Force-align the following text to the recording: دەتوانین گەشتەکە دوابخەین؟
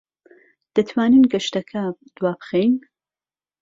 دەتوانین 0.75 1.25
گەشتەکە 1.31 1.83
دوابخەین؟ 2.15 2.73